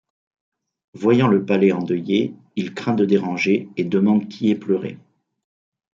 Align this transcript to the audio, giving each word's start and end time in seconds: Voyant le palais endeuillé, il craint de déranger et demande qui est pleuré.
Voyant 0.95 1.27
le 1.27 1.45
palais 1.45 1.71
endeuillé, 1.71 2.33
il 2.55 2.73
craint 2.73 2.95
de 2.95 3.05
déranger 3.05 3.69
et 3.77 3.83
demande 3.83 4.29
qui 4.29 4.49
est 4.49 4.55
pleuré. 4.55 4.97